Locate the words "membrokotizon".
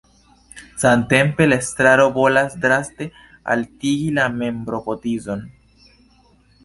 4.39-5.45